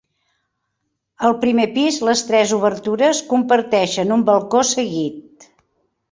Al 1.27 1.33
primer 1.41 1.65
pis 1.75 1.99
les 2.07 2.23
tres 2.29 2.53
obertures 2.57 3.19
comparteixen 3.33 4.15
un 4.15 4.23
balcó 4.31 4.63
seguit. 4.71 5.47